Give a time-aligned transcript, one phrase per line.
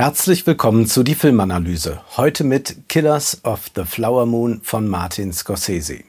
[0.00, 2.00] Herzlich willkommen zu die Filmanalyse.
[2.16, 6.04] Heute mit Killers of the Flower Moon von Martin Scorsese.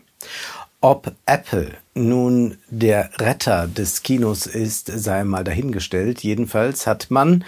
[0.79, 6.23] Ob Apple nun der Retter des Kinos ist, sei mal dahingestellt.
[6.23, 7.43] Jedenfalls hat man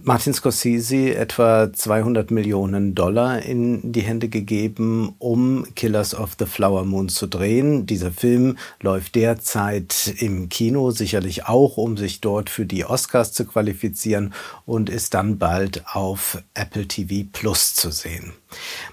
[0.00, 6.84] Martin Scorsese etwa 200 Millionen Dollar in die Hände gegeben, um Killers of the Flower
[6.86, 7.84] Moon zu drehen.
[7.84, 13.44] Dieser Film läuft derzeit im Kino, sicherlich auch, um sich dort für die Oscars zu
[13.44, 14.32] qualifizieren
[14.64, 18.32] und ist dann bald auf Apple TV Plus zu sehen.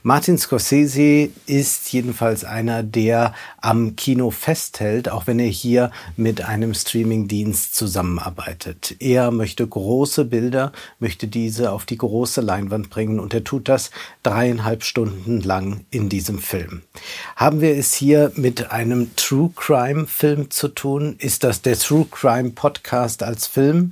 [0.02, 6.74] Martin Scorsese ist jedenfalls einer, der am Kino festhält, auch wenn er hier mit einem
[6.74, 8.96] Streamingdienst zusammenarbeitet.
[9.00, 13.92] Er möchte große Bilder, möchte diese auf die große Leinwand bringen und er tut das
[14.24, 16.82] dreieinhalb Stunden lang in diesem Film.
[17.36, 21.16] Haben wir es hier mit einem True Crime Film zu tun?
[21.20, 23.92] Ist das der True Crime Podcast als Film?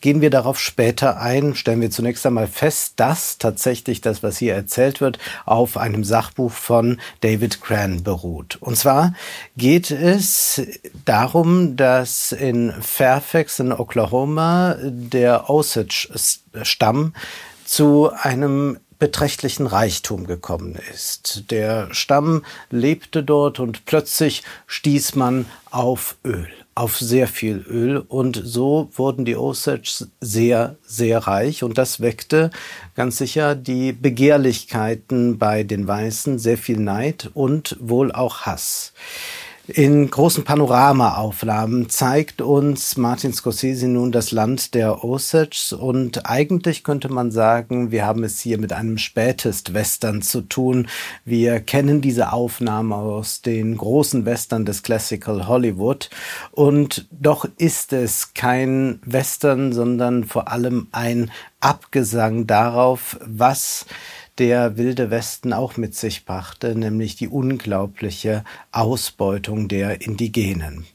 [0.00, 4.54] Gehen wir darauf später ein, stellen wir zunächst einmal fest, dass tatsächlich das, was hier
[4.54, 8.56] erzählt wird, auf einem Sachbuch von David Cran beruht.
[8.60, 9.14] Und zwar
[9.56, 10.62] geht es
[11.04, 17.14] darum, dass in Fairfax in Oklahoma der Osage-Stamm
[17.64, 21.50] zu einem beträchtlichen Reichtum gekommen ist.
[21.50, 28.40] Der Stamm lebte dort und plötzlich stieß man auf Öl, auf sehr viel Öl und
[28.44, 32.50] so wurden die Osage sehr, sehr reich und das weckte
[32.94, 38.92] ganz sicher die Begehrlichkeiten bei den Weißen, sehr viel Neid und wohl auch Hass.
[39.74, 47.08] In großen Panoramaaufnahmen zeigt uns Martin Scorsese nun das Land der Osage und eigentlich könnte
[47.08, 50.88] man sagen, wir haben es hier mit einem Spätest-Western zu tun.
[51.24, 56.10] Wir kennen diese Aufnahmen aus den großen Western des Classical Hollywood
[56.50, 63.86] und doch ist es kein Western, sondern vor allem ein Abgesang darauf, was
[64.40, 68.42] der Wilde Westen auch mit sich brachte, nämlich die unglaubliche
[68.72, 70.86] Ausbeutung der Indigenen.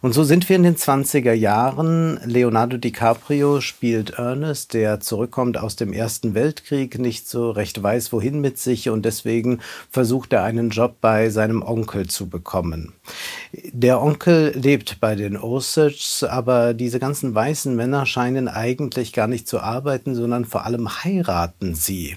[0.00, 2.18] Und so sind wir in den 20er Jahren.
[2.24, 8.40] Leonardo DiCaprio spielt Ernest, der zurückkommt aus dem Ersten Weltkrieg, nicht so recht weiß, wohin
[8.40, 9.60] mit sich und deswegen
[9.92, 12.94] versucht er einen Job bei seinem Onkel zu bekommen.
[13.52, 19.46] Der Onkel lebt bei den Osages, aber diese ganzen weißen Männer scheinen eigentlich gar nicht
[19.46, 22.16] zu arbeiten, sondern vor allem heiraten sie.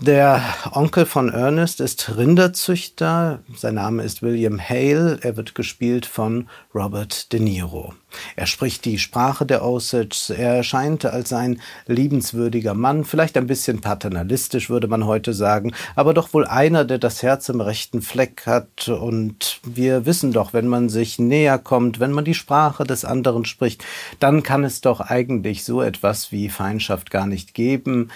[0.00, 0.42] Der
[0.72, 3.40] Onkel von Ernest ist Rinderzüchter.
[3.56, 5.18] Sein Name ist William Hale.
[5.22, 7.94] Er wird gespielt von Robert De Niro.
[8.36, 10.34] Er spricht die Sprache der Osage.
[10.36, 16.14] Er erscheint als ein liebenswürdiger Mann, vielleicht ein bisschen paternalistisch, würde man heute sagen, aber
[16.14, 18.88] doch wohl einer, der das Herz im rechten Fleck hat.
[18.88, 23.44] Und wir wissen doch, wenn man sich näher kommt, wenn man die Sprache des anderen
[23.44, 23.84] spricht,
[24.18, 28.10] dann kann es doch eigentlich so etwas wie Feindschaft gar nicht geben.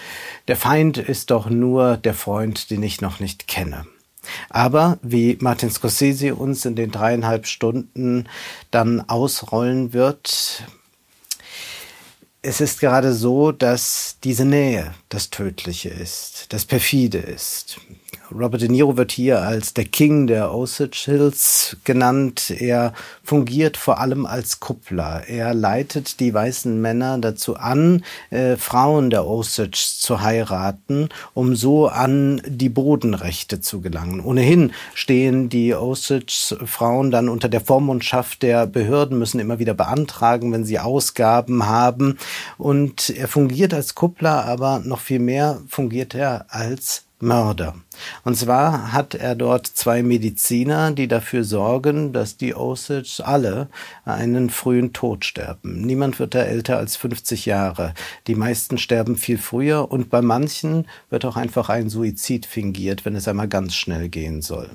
[0.47, 3.85] Der Feind ist doch nur der Freund, den ich noch nicht kenne.
[4.49, 8.27] Aber wie Martin Scorsese uns in den dreieinhalb Stunden
[8.71, 10.63] dann ausrollen wird,
[12.41, 17.79] es ist gerade so, dass diese Nähe das Tödliche ist, das Perfide ist.
[18.31, 22.49] Robert De Niro wird hier als der King der Osage Hills genannt.
[22.51, 25.23] Er fungiert vor allem als Kuppler.
[25.27, 31.87] Er leitet die weißen Männer dazu an, äh, Frauen der Osage zu heiraten, um so
[31.87, 34.19] an die Bodenrechte zu gelangen.
[34.19, 40.65] Ohnehin stehen die Osage-Frauen dann unter der Vormundschaft der Behörden, müssen immer wieder beantragen, wenn
[40.65, 42.17] sie Ausgaben haben.
[42.57, 47.75] Und er fungiert als Kuppler, aber noch viel mehr fungiert er als Mörder.
[48.23, 53.69] Und zwar hat er dort zwei Mediziner, die dafür sorgen, dass die Osage alle
[54.05, 55.81] einen frühen Tod sterben.
[55.81, 57.93] Niemand wird da älter als 50 Jahre.
[58.27, 63.15] Die meisten sterben viel früher und bei manchen wird auch einfach ein Suizid fingiert, wenn
[63.15, 64.69] es einmal ganz schnell gehen soll.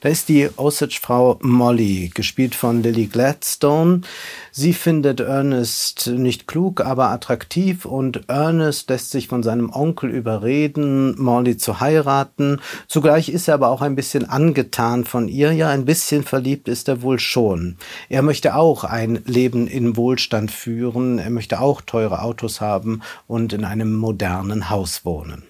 [0.00, 4.02] Da ist die Osage-Frau Molly, gespielt von Lily Gladstone.
[4.50, 11.20] Sie findet Ernest nicht klug, aber attraktiv und Ernest lässt sich von seinem Onkel überreden,
[11.20, 12.60] Molly zu heiraten.
[12.88, 15.52] Zugleich ist er aber auch ein bisschen angetan von ihr.
[15.52, 17.76] Ja, ein bisschen verliebt ist er wohl schon.
[18.08, 21.18] Er möchte auch ein Leben in Wohlstand führen.
[21.18, 25.44] Er möchte auch teure Autos haben und in einem modernen Haus wohnen.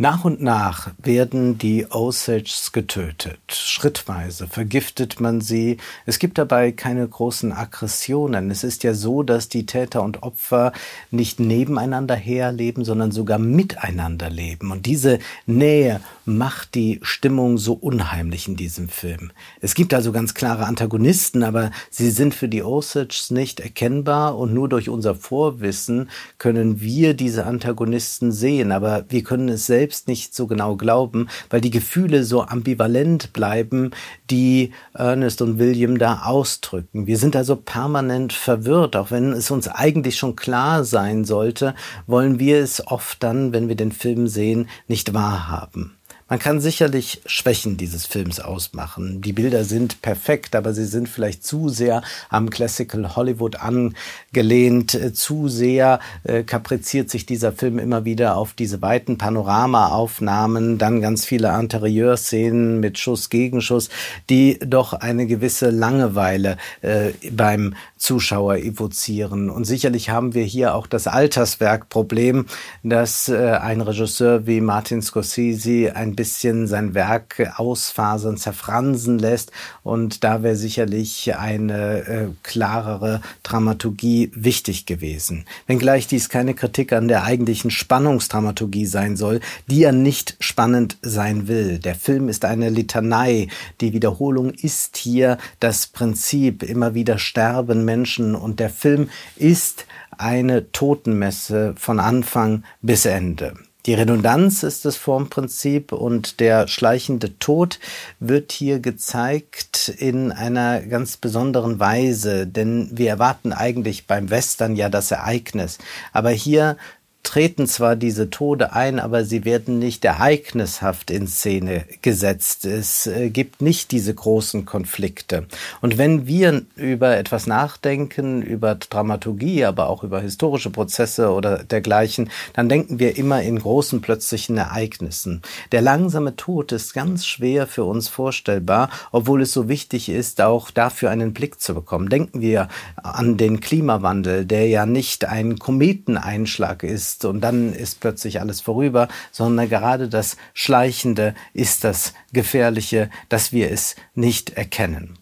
[0.00, 3.38] Nach und nach werden die Osages getötet.
[3.52, 5.76] Schrittweise vergiftet man sie.
[6.06, 8.50] Es gibt dabei keine großen Aggressionen.
[8.50, 10.72] Es ist ja so, dass die Täter und Opfer
[11.10, 14.70] nicht nebeneinander herleben, sondern sogar miteinander leben.
[14.70, 16.00] Und diese Nähe
[16.36, 19.32] macht die Stimmung so unheimlich in diesem Film.
[19.60, 24.52] Es gibt also ganz klare Antagonisten, aber sie sind für die Osages nicht erkennbar und
[24.54, 28.72] nur durch unser Vorwissen können wir diese Antagonisten sehen.
[28.72, 33.90] Aber wir können es selbst nicht so genau glauben, weil die Gefühle so ambivalent bleiben,
[34.30, 37.06] die Ernest und William da ausdrücken.
[37.06, 41.74] Wir sind also permanent verwirrt, auch wenn es uns eigentlich schon klar sein sollte,
[42.06, 45.96] wollen wir es oft dann, wenn wir den Film sehen, nicht wahrhaben.
[46.30, 49.20] Man kann sicherlich Schwächen dieses Films ausmachen.
[49.20, 54.96] Die Bilder sind perfekt, aber sie sind vielleicht zu sehr am Classical Hollywood angelehnt.
[55.16, 61.24] Zu sehr äh, kapriziert sich dieser Film immer wieder auf diese weiten Panoramaaufnahmen, dann ganz
[61.24, 63.88] viele Interieurszenen mit Schuss, Gegenschuss,
[64.28, 69.50] die doch eine gewisse Langeweile äh, beim Zuschauer evozieren.
[69.50, 72.46] Und sicherlich haben wir hier auch das Alterswerkproblem,
[72.84, 79.52] dass äh, ein Regisseur wie Martin Scorsese ein bisschen sein Werk ausfasern, zerfransen lässt.
[79.82, 85.46] Und da wäre sicherlich eine äh, klarere Dramaturgie wichtig gewesen.
[85.66, 91.48] Wenngleich dies keine Kritik an der eigentlichen Spannungsdramaturgie sein soll, die ja nicht spannend sein
[91.48, 91.78] will.
[91.78, 93.48] Der Film ist eine Litanei.
[93.80, 96.62] Die Wiederholung ist hier das Prinzip.
[96.62, 99.86] Immer wieder sterben Menschen und der Film ist
[100.18, 103.54] eine Totenmesse von Anfang bis Ende.
[103.86, 107.78] Die Redundanz ist das Formprinzip und der schleichende Tod
[108.18, 114.90] wird hier gezeigt in einer ganz besonderen Weise, denn wir erwarten eigentlich beim Western ja
[114.90, 115.78] das Ereignis,
[116.12, 116.76] aber hier
[117.22, 122.64] treten zwar diese Tode ein, aber sie werden nicht ereignishaft in Szene gesetzt.
[122.64, 125.46] Es äh, gibt nicht diese großen Konflikte.
[125.80, 132.30] Und wenn wir über etwas nachdenken, über Dramaturgie, aber auch über historische Prozesse oder dergleichen,
[132.54, 135.42] dann denken wir immer in großen plötzlichen Ereignissen.
[135.72, 140.70] Der langsame Tod ist ganz schwer für uns vorstellbar, obwohl es so wichtig ist, auch
[140.70, 142.08] dafür einen Blick zu bekommen.
[142.08, 148.00] Denken wir an den Klimawandel, der ja nicht ein Kometeneinschlag ist, ist und dann ist
[148.00, 155.18] plötzlich alles vorüber, sondern gerade das Schleichende ist das Gefährliche, dass wir es nicht erkennen.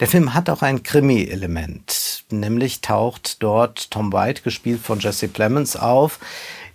[0.00, 5.76] Der Film hat auch ein Krimi-Element, nämlich taucht dort Tom White, gespielt von Jesse Plemons,
[5.76, 6.18] auf,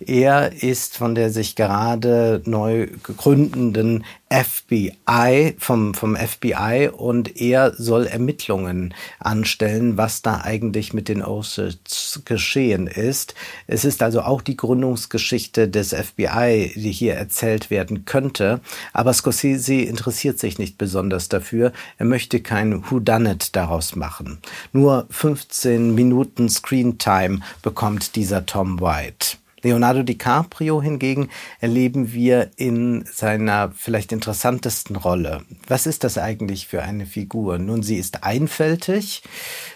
[0.00, 8.06] er ist von der sich gerade neu gegründenden FBI, vom, vom FBI und er soll
[8.06, 11.78] Ermittlungen anstellen, was da eigentlich mit den Osage
[12.24, 13.34] geschehen ist.
[13.66, 18.60] Es ist also auch die Gründungsgeschichte des FBI, die hier erzählt werden könnte.
[18.92, 21.72] Aber Scorsese interessiert sich nicht besonders dafür.
[21.98, 24.38] Er möchte kein Whodunit daraus machen.
[24.72, 29.39] Nur 15 Minuten Screentime bekommt dieser Tom White.
[29.62, 31.28] Leonardo DiCaprio hingegen
[31.60, 35.42] erleben wir in seiner vielleicht interessantesten Rolle.
[35.66, 37.58] Was ist das eigentlich für eine Figur?
[37.58, 39.22] Nun, sie ist einfältig,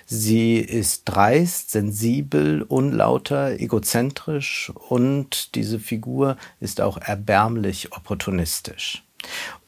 [0.07, 9.05] sie ist dreist, sensibel, unlauter, egozentrisch und diese Figur ist auch erbärmlich opportunistisch.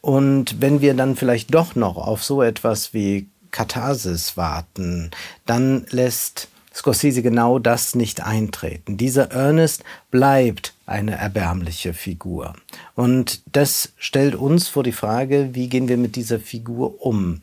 [0.01, 5.11] Und wenn wir dann vielleicht doch noch auf so etwas wie Katharsis warten,
[5.45, 8.97] dann lässt Scorsese genau das nicht eintreten.
[8.97, 9.83] Dieser Ernest
[10.17, 12.53] bleibt eine erbärmliche Figur.
[12.95, 17.41] Und das stellt uns vor die Frage, wie gehen wir mit dieser Figur um?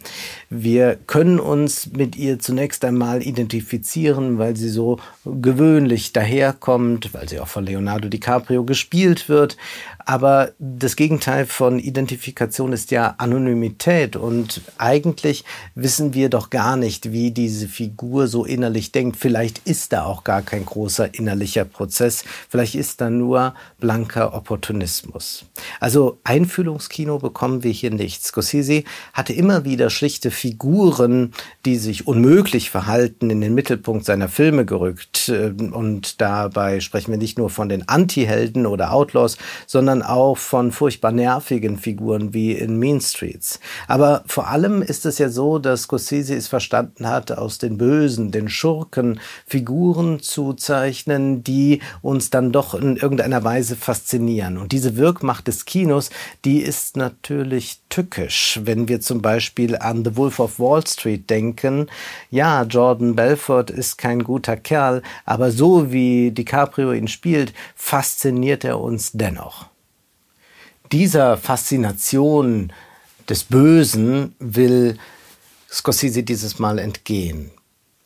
[0.49, 7.39] Wir können uns mit ihr zunächst einmal identifizieren, weil sie so gewöhnlich daherkommt, weil sie
[7.39, 9.59] auch von Leonardo DiCaprio gespielt wird.
[10.07, 14.17] Aber das Gegenteil von Identifikation ist ja Anonymität.
[14.17, 19.19] Und eigentlich wissen wir doch gar nicht, wie diese Figur so innerlich denkt.
[19.19, 22.25] Vielleicht ist da auch gar kein großer innerlicher Prozess.
[22.49, 25.45] Vielleicht ist da nur blanker Opportunismus.
[25.81, 28.25] Also Einfühlungskino bekommen wir hier nicht.
[28.25, 31.33] Scorsese hatte immer wieder schlichte Figuren,
[31.67, 35.29] die sich unmöglich verhalten, in den Mittelpunkt seiner Filme gerückt.
[35.29, 41.13] Und dabei sprechen wir nicht nur von den Anti-Helden oder Outlaws, sondern auch von furchtbar
[41.13, 43.61] nervigen Figuren wie in Mean Streets.
[43.89, 48.31] Aber vor allem ist es ja so, dass Scorsese es verstanden hat, aus den Bösen,
[48.31, 54.59] den Schurken Figuren zu zeichnen, die uns dann doch in irgendeiner Weise faszinieren.
[54.59, 56.11] Und diese Wirkmacht des Kinos,
[56.45, 58.61] die ist natürlich tückisch.
[58.63, 61.87] Wenn wir zum Beispiel an The Wolf of Wall Street denken,
[62.31, 68.81] ja, Jordan Belfort ist kein guter Kerl, aber so wie DiCaprio ihn spielt, fasziniert er
[68.81, 69.67] uns dennoch.
[70.93, 72.73] dieser Faszination
[73.29, 74.99] des Bösen will
[75.71, 77.51] Scorsese dieses Mal entgehen.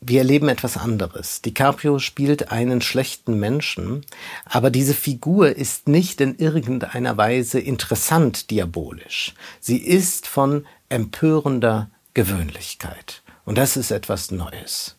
[0.00, 1.43] Wir erleben etwas anderes.
[1.43, 4.07] DiCaprio spielt einen schlechten Menschen,
[4.45, 9.35] aber diese Figur ist nicht in irgendeiner Weise interessant diabolisch.
[9.59, 13.23] Sie ist von empörender Gewöhnlichkeit.
[13.45, 14.97] Und das ist etwas Neues.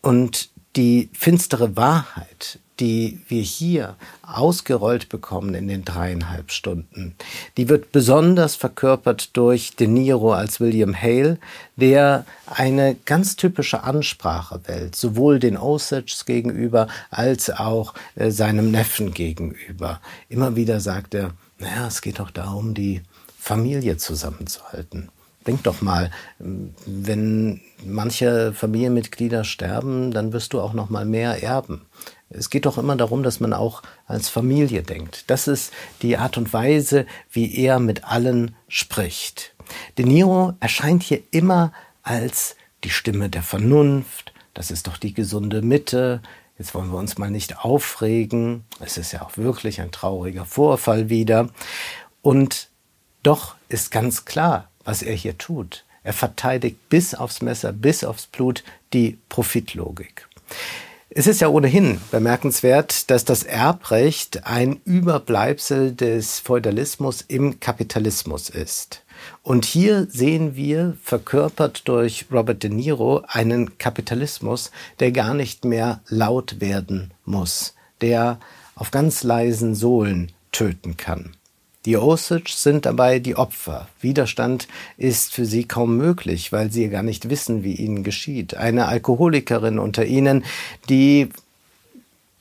[0.00, 7.14] Und die finstere Wahrheit, die wir hier ausgerollt bekommen in den dreieinhalb Stunden,
[7.56, 11.38] die wird besonders verkörpert durch De Niro als William Hale,
[11.76, 19.14] der eine ganz typische Ansprache wählt, sowohl den Osages gegenüber als auch äh, seinem Neffen
[19.14, 20.00] gegenüber.
[20.28, 23.02] Immer wieder sagt er, naja, es geht doch darum, die
[23.38, 25.08] Familie zusammenzuhalten.
[25.46, 31.82] Denk doch mal, wenn manche Familienmitglieder sterben, dann wirst du auch noch mal mehr erben.
[32.34, 35.24] Es geht doch immer darum, dass man auch als Familie denkt.
[35.28, 35.72] Das ist
[36.02, 39.54] die Art und Weise, wie er mit allen spricht.
[39.98, 41.72] De Niro erscheint hier immer
[42.02, 44.32] als die Stimme der Vernunft.
[44.54, 46.20] Das ist doch die gesunde Mitte.
[46.58, 48.64] Jetzt wollen wir uns mal nicht aufregen.
[48.80, 51.48] Es ist ja auch wirklich ein trauriger Vorfall wieder.
[52.22, 52.68] Und
[53.22, 55.84] doch ist ganz klar, was er hier tut.
[56.04, 60.28] Er verteidigt bis aufs Messer, bis aufs Blut die Profitlogik.
[61.14, 69.04] Es ist ja ohnehin bemerkenswert, dass das Erbrecht ein Überbleibsel des Feudalismus im Kapitalismus ist.
[69.42, 76.00] Und hier sehen wir, verkörpert durch Robert De Niro, einen Kapitalismus, der gar nicht mehr
[76.08, 78.40] laut werden muss, der
[78.74, 81.36] auf ganz leisen Sohlen töten kann.
[81.84, 83.88] Die Osage sind dabei die Opfer.
[84.00, 88.56] Widerstand ist für sie kaum möglich, weil sie gar nicht wissen, wie ihnen geschieht.
[88.56, 90.44] Eine Alkoholikerin unter ihnen,
[90.88, 91.30] die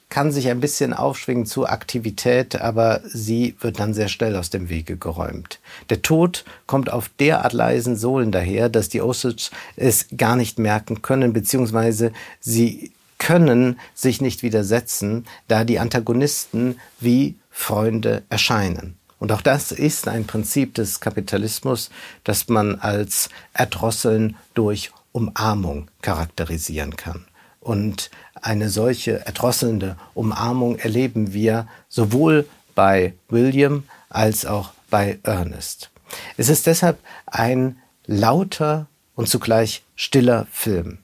[0.09, 4.69] kann sich ein bisschen aufschwingen zu Aktivität, aber sie wird dann sehr schnell aus dem
[4.69, 5.59] Wege geräumt.
[5.89, 11.01] Der Tod kommt auf derart leisen Sohlen daher, dass die Osage es gar nicht merken
[11.01, 18.97] können, beziehungsweise sie können sich nicht widersetzen, da die Antagonisten wie Freunde erscheinen.
[19.21, 21.91] Und auch das ist ein Prinzip des Kapitalismus,
[22.23, 27.25] das man als Erdrosseln durch Umarmung charakterisieren kann.
[27.59, 28.09] Und
[28.41, 35.91] eine solche erdrosselnde Umarmung erleben wir sowohl bei William als auch bei Ernest.
[36.37, 36.97] Es ist deshalb
[37.27, 40.97] ein lauter und zugleich stiller Film.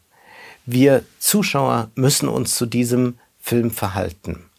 [0.66, 4.50] Wir Zuschauer müssen uns zu diesem Film verhalten.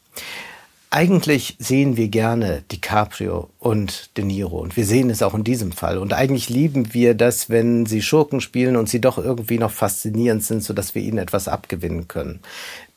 [0.90, 5.70] Eigentlich sehen wir gerne DiCaprio und De Niro und wir sehen es auch in diesem
[5.70, 5.98] Fall.
[5.98, 10.42] Und eigentlich lieben wir das, wenn sie Schurken spielen und sie doch irgendwie noch faszinierend
[10.44, 12.40] sind, sodass wir ihnen etwas abgewinnen können.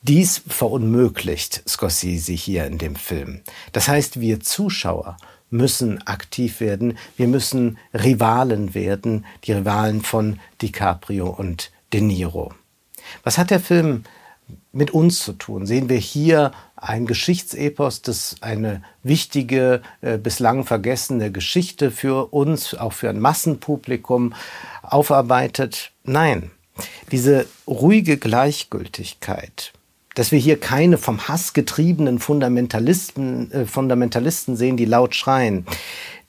[0.00, 3.42] Dies verunmöglicht Scorsese hier in dem Film.
[3.72, 5.18] Das heißt, wir Zuschauer
[5.50, 12.54] müssen aktiv werden, wir müssen Rivalen werden, die Rivalen von DiCaprio und De Niro.
[13.22, 14.04] Was hat der Film
[14.72, 15.66] mit uns zu tun?
[15.66, 22.92] Sehen wir hier ein Geschichtsepos, das eine wichtige, äh, bislang vergessene Geschichte für uns, auch
[22.92, 24.34] für ein Massenpublikum
[24.82, 25.92] aufarbeitet?
[26.04, 26.50] Nein.
[27.10, 29.72] Diese ruhige Gleichgültigkeit,
[30.14, 35.66] dass wir hier keine vom Hass getriebenen Fundamentalisten, äh, Fundamentalisten sehen, die laut schreien.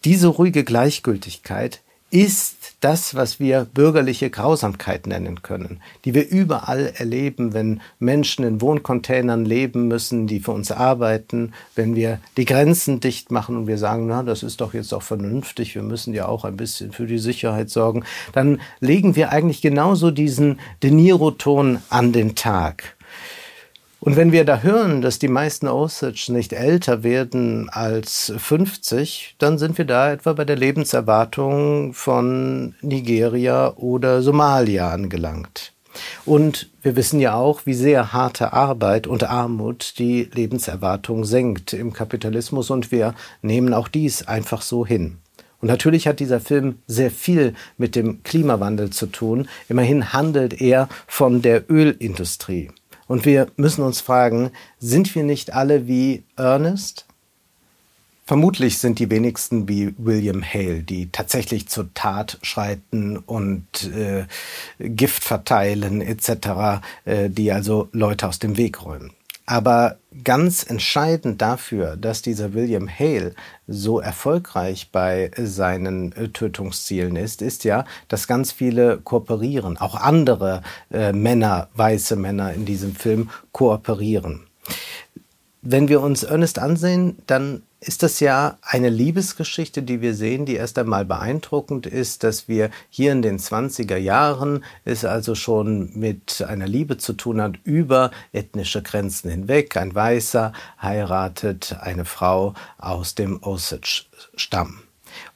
[0.05, 7.53] Diese ruhige Gleichgültigkeit ist das, was wir bürgerliche Grausamkeit nennen können, die wir überall erleben,
[7.53, 13.31] wenn Menschen in Wohncontainern leben müssen, die für uns arbeiten, wenn wir die Grenzen dicht
[13.31, 16.43] machen und wir sagen, na, das ist doch jetzt auch vernünftig, wir müssen ja auch
[16.43, 22.11] ein bisschen für die Sicherheit sorgen, dann legen wir eigentlich genauso diesen De Niro-Ton an
[22.11, 22.95] den Tag.
[24.03, 29.57] Und wenn wir da hören, dass die meisten Osage nicht älter werden als 50, dann
[29.57, 35.71] sind wir da etwa bei der Lebenserwartung von Nigeria oder Somalia angelangt.
[36.25, 41.93] Und wir wissen ja auch, wie sehr harte Arbeit und Armut die Lebenserwartung senkt im
[41.93, 45.19] Kapitalismus und wir nehmen auch dies einfach so hin.
[45.61, 49.47] Und natürlich hat dieser Film sehr viel mit dem Klimawandel zu tun.
[49.69, 52.69] Immerhin handelt er von der Ölindustrie.
[53.13, 57.05] Und wir müssen uns fragen, sind wir nicht alle wie Ernest?
[58.25, 64.25] Vermutlich sind die wenigsten wie William Hale, die tatsächlich zur Tat schreiten und äh,
[64.79, 69.11] Gift verteilen etc., äh, die also Leute aus dem Weg räumen.
[69.45, 73.33] Aber ganz entscheidend dafür, dass dieser William Hale
[73.67, 79.77] so erfolgreich bei seinen äh, Tötungszielen ist, ist ja, dass ganz viele kooperieren.
[79.77, 84.47] Auch andere äh, Männer, weiße Männer in diesem Film kooperieren.
[85.61, 90.55] Wenn wir uns Ernest ansehen, dann ist das ja eine Liebesgeschichte, die wir sehen, die
[90.55, 96.43] erst einmal beeindruckend ist, dass wir hier in den 20er Jahren es also schon mit
[96.47, 99.75] einer Liebe zu tun hat über ethnische Grenzen hinweg.
[99.75, 104.79] Ein Weißer heiratet eine Frau aus dem Osage-Stamm.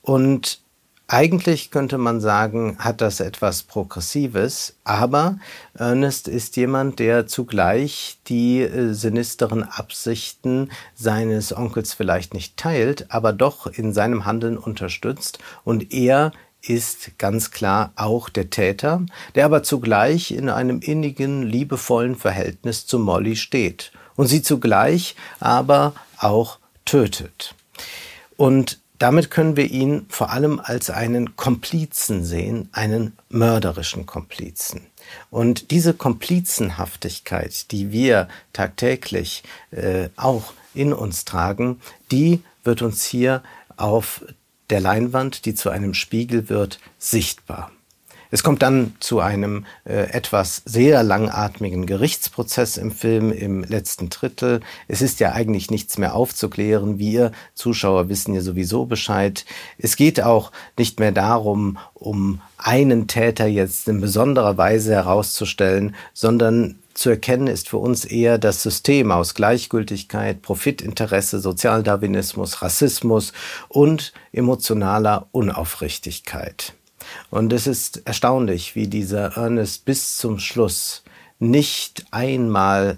[0.02, 0.62] Und
[1.08, 5.40] eigentlich könnte man sagen, hat das etwas Progressives, aber
[5.74, 13.32] Ernest ist jemand, der zugleich die äh, sinisteren Absichten seines Onkels vielleicht nicht teilt, aber
[13.32, 19.64] doch in seinem Handeln unterstützt und er ist ganz klar auch der Täter, der aber
[19.64, 27.56] zugleich in einem innigen, liebevollen Verhältnis zu Molly steht und sie zugleich aber auch tötet.
[28.36, 34.82] Und damit können wir ihn vor allem als einen Komplizen sehen, einen mörderischen Komplizen.
[35.30, 41.80] Und diese Komplizenhaftigkeit, die wir tagtäglich äh, auch in uns tragen,
[42.12, 43.44] die wird uns hier
[43.78, 44.26] auf
[44.70, 47.72] der Leinwand, die zu einem Spiegel wird, sichtbar.
[48.32, 54.62] Es kommt dann zu einem äh, etwas sehr langatmigen Gerichtsprozess im Film im letzten Drittel.
[54.88, 57.00] Es ist ja eigentlich nichts mehr aufzuklären.
[57.00, 59.46] Wir Zuschauer wissen ja sowieso Bescheid.
[59.78, 66.80] Es geht auch nicht mehr darum, um einen Täter jetzt in besonderer Weise herauszustellen, sondern
[66.98, 73.34] zu erkennen ist für uns eher das System aus Gleichgültigkeit, Profitinteresse, Sozialdarwinismus, Rassismus
[73.70, 76.74] und emotionaler Unaufrichtigkeit.
[77.30, 81.04] Und es ist erstaunlich, wie dieser Ernest bis zum Schluss
[81.40, 82.98] nicht einmal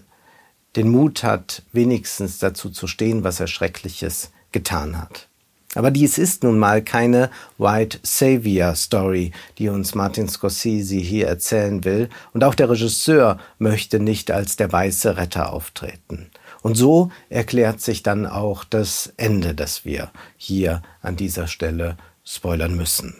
[0.75, 5.27] den Mut hat, wenigstens dazu zu stehen, was er Schreckliches getan hat.
[5.75, 11.83] Aber dies ist nun mal keine White Savior Story, die uns Martin Scorsese hier erzählen
[11.85, 16.31] will, und auch der Regisseur möchte nicht als der weiße Retter auftreten.
[16.61, 22.75] Und so erklärt sich dann auch das Ende, das wir hier an dieser Stelle spoilern
[22.75, 23.15] müssen.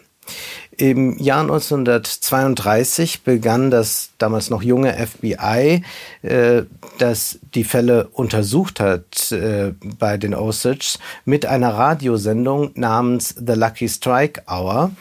[0.78, 5.84] Im Jahr 1932 begann das damals noch junge FBI,
[6.22, 6.64] äh,
[7.00, 13.90] das die Fälle untersucht hat äh, bei den Osages, mit einer Radiosendung namens The Lucky
[13.90, 14.92] Strike Hour.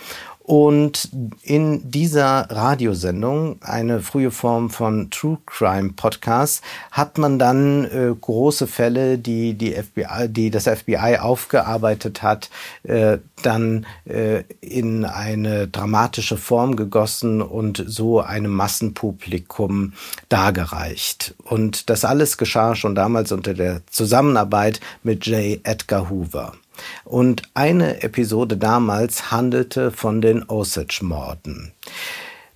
[0.49, 1.11] Und
[1.43, 8.67] in dieser Radiosendung, eine frühe Form von True Crime Podcast, hat man dann äh, große
[8.67, 12.49] Fälle, die die FBI, die das FBI aufgearbeitet hat,
[12.85, 19.93] äh, dann äh, in eine dramatische Form gegossen und so einem Massenpublikum
[20.31, 21.35] dargereicht.
[21.45, 25.61] Und das alles geschah schon damals unter der Zusammenarbeit mit J.
[25.65, 26.55] Edgar Hoover.
[27.05, 31.73] Und eine Episode damals handelte von den Osage-Morden.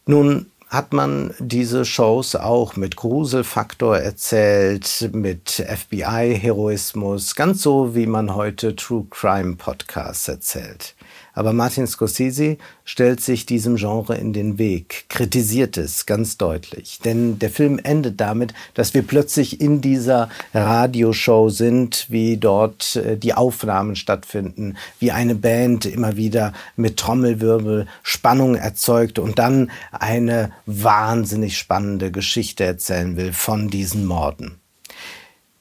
[0.07, 8.35] Nun hat man diese Shows auch mit Gruselfaktor erzählt, mit FBI-Heroismus, ganz so wie man
[8.35, 10.95] heute True Crime Podcasts erzählt.
[11.35, 16.99] Aber Martin Scorsese stellt sich diesem Genre in den Weg, kritisiert es ganz deutlich.
[17.05, 23.17] Denn der Film endet damit, dass wir plötzlich in dieser Radioshow sind, wie dort äh,
[23.17, 30.53] die Aufnahmen stattfinden, wie eine Band immer wieder mit Trommelwirbel Spannung erzeugt und dann eine
[30.67, 34.57] wahnsinnig spannende Geschichte erzählen will von diesen Morden.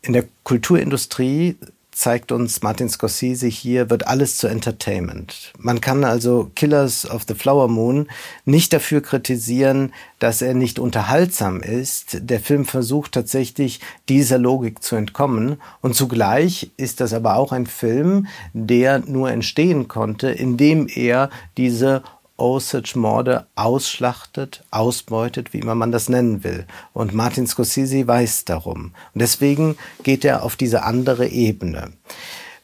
[0.01, 1.57] In der Kulturindustrie
[1.91, 5.53] zeigt uns Martin Scorsese hier, wird alles zu Entertainment.
[5.57, 8.07] Man kann also Killers of the Flower Moon
[8.45, 12.17] nicht dafür kritisieren, dass er nicht unterhaltsam ist.
[12.21, 17.65] Der Film versucht tatsächlich dieser Logik zu entkommen und zugleich ist das aber auch ein
[17.65, 22.03] Film, der nur entstehen konnte, indem er diese
[22.41, 26.65] Osage-Morde ausschlachtet, ausbeutet, wie immer man das nennen will.
[26.91, 28.93] Und Martin Scorsese weiß darum.
[29.13, 31.91] Und deswegen geht er auf diese andere Ebene.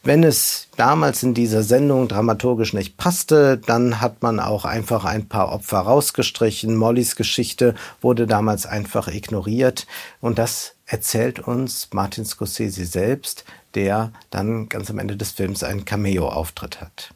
[0.03, 5.27] Wenn es damals in dieser Sendung dramaturgisch nicht passte, dann hat man auch einfach ein
[5.27, 6.75] paar Opfer rausgestrichen.
[6.75, 9.85] Mollys Geschichte wurde damals einfach ignoriert.
[10.21, 13.43] Und das erzählt uns Martin Scorsese selbst,
[13.75, 17.11] der dann ganz am Ende des Films einen Cameo-Auftritt hat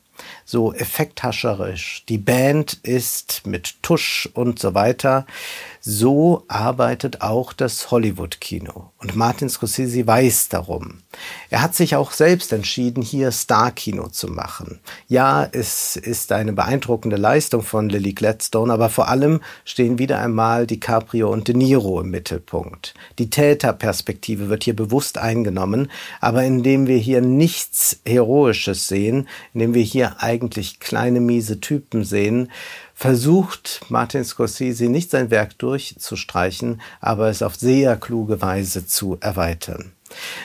[0.51, 2.03] so effekthascherisch.
[2.09, 5.25] Die Band ist mit Tusch und so weiter.
[5.83, 8.91] So arbeitet auch das Hollywood-Kino.
[8.99, 10.99] Und Martin Scorsese weiß darum.
[11.49, 14.79] Er hat sich auch selbst entschieden, hier Star-Kino zu machen.
[15.07, 20.67] Ja, es ist eine beeindruckende Leistung von Lily Gladstone, aber vor allem stehen wieder einmal
[20.67, 22.93] DiCaprio und De Niro im Mittelpunkt.
[23.17, 25.89] Die Täterperspektive wird hier bewusst eingenommen,
[26.19, 32.51] aber indem wir hier nichts Heroisches sehen, indem wir hier eigentlich kleine miese Typen sehen,
[33.01, 39.93] versucht Martin Scorsese nicht sein Werk durchzustreichen, aber es auf sehr kluge Weise zu erweitern.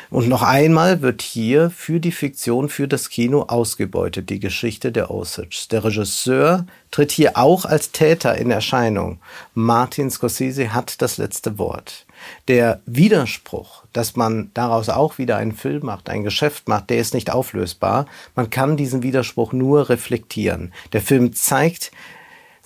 [0.09, 5.11] Und noch einmal wird hier für die Fiktion, für das Kino ausgebeutet, die Geschichte der
[5.11, 5.66] Osage.
[5.71, 9.19] Der Regisseur tritt hier auch als Täter in Erscheinung.
[9.53, 12.07] Martin Scorsese hat das letzte Wort.
[12.49, 17.12] Der Widerspruch, dass man daraus auch wieder einen Film macht, ein Geschäft macht, der ist
[17.12, 18.07] nicht auflösbar.
[18.35, 20.73] Man kann diesen Widerspruch nur reflektieren.
[20.95, 21.90] Der Film zeigt